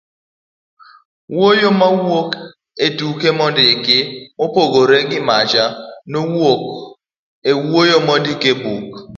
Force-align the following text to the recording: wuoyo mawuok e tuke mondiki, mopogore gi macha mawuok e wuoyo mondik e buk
wuoyo 1.33 1.69
mawuok 1.79 2.29
e 2.85 2.87
tuke 2.97 3.29
mondiki, 3.37 3.97
mopogore 4.37 4.97
gi 5.09 5.19
macha 5.27 5.63
mawuok 6.11 6.61
e 7.49 7.51
wuoyo 7.67 7.97
mondik 8.07 8.41
e 8.51 8.53
buk 8.61 8.89